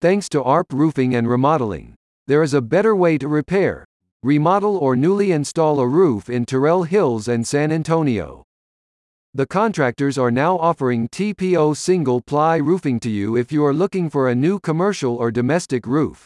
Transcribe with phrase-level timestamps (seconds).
[0.00, 1.96] Thanks to ARP Roofing and Remodeling,
[2.28, 3.84] there is a better way to repair,
[4.22, 8.44] remodel or newly install a roof in Terrell Hills and San Antonio.
[9.34, 14.08] The contractors are now offering TPO single ply roofing to you if you are looking
[14.08, 16.24] for a new commercial or domestic roof.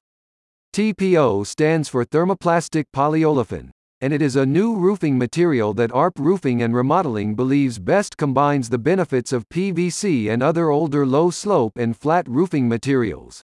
[0.74, 3.70] TPO stands for thermoplastic polyolefin,
[4.02, 8.68] and it is a new roofing material that ARP Roofing and Remodeling believes best combines
[8.68, 13.42] the benefits of PVC and other older low slope and flat roofing materials.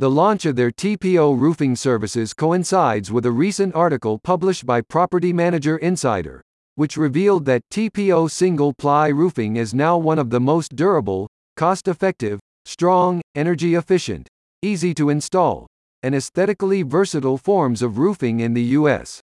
[0.00, 5.30] The launch of their TPO roofing services coincides with a recent article published by Property
[5.30, 6.40] Manager Insider,
[6.74, 11.86] which revealed that TPO single ply roofing is now one of the most durable, cost
[11.86, 14.26] effective, strong, energy efficient,
[14.62, 15.66] easy to install,
[16.02, 19.20] and aesthetically versatile forms of roofing in the U.S.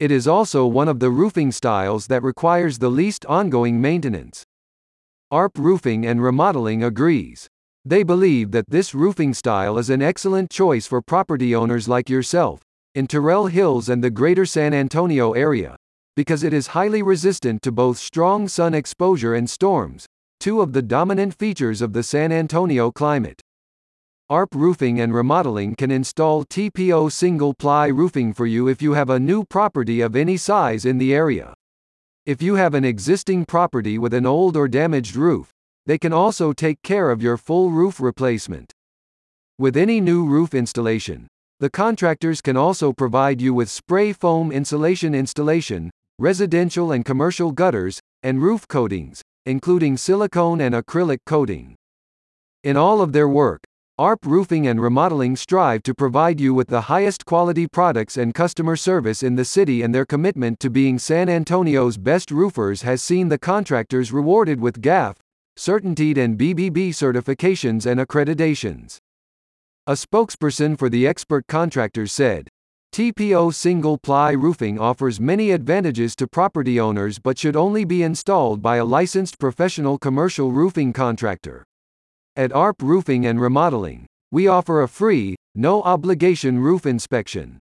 [0.00, 4.42] It is also one of the roofing styles that requires the least ongoing maintenance.
[5.30, 7.46] ARP Roofing and Remodeling agrees.
[7.88, 12.60] They believe that this roofing style is an excellent choice for property owners like yourself,
[12.94, 15.74] in Terrell Hills and the greater San Antonio area,
[16.14, 20.04] because it is highly resistant to both strong sun exposure and storms,
[20.38, 23.40] two of the dominant features of the San Antonio climate.
[24.28, 29.08] ARP Roofing and Remodeling can install TPO single ply roofing for you if you have
[29.08, 31.54] a new property of any size in the area.
[32.26, 35.48] If you have an existing property with an old or damaged roof,
[35.88, 38.74] they can also take care of your full roof replacement.
[39.58, 41.28] With any new roof installation,
[41.60, 48.00] the contractors can also provide you with spray foam insulation installation, residential and commercial gutters,
[48.22, 51.74] and roof coatings, including silicone and acrylic coating.
[52.62, 53.62] In all of their work,
[53.96, 58.76] ARP Roofing and Remodeling strive to provide you with the highest quality products and customer
[58.76, 63.30] service in the city and their commitment to being San Antonio's best roofers has seen
[63.30, 65.16] the contractors rewarded with GAF,
[65.58, 68.98] CertainTeed and BBB certifications and accreditations.
[69.88, 72.48] A spokesperson for the expert contractors said,
[72.94, 78.62] TPO single ply roofing offers many advantages to property owners but should only be installed
[78.62, 81.64] by a licensed professional commercial roofing contractor.
[82.36, 87.58] At ARP Roofing and Remodeling, we offer a free, no obligation roof inspection.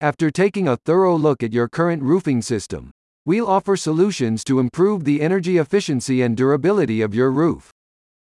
[0.00, 2.90] After taking a thorough look at your current roofing system,
[3.28, 7.68] We'll offer solutions to improve the energy efficiency and durability of your roof.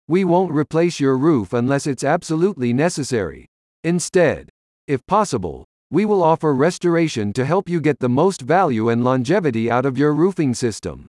[0.08, 3.48] We won't replace your roof unless it's absolutely necessary.
[3.84, 4.50] Instead,
[4.86, 9.72] if possible, we will offer restoration to help you get the most value and longevity
[9.72, 11.08] out of your roofing system.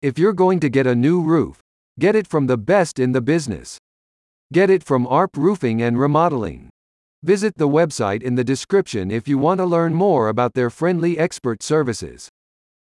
[0.00, 1.58] If you're going to get a new roof,
[1.98, 3.78] get it from the best in the business.
[4.52, 6.70] Get it from ARP Roofing and Remodeling.
[7.24, 11.18] Visit the website in the description if you want to learn more about their friendly
[11.18, 12.30] expert services.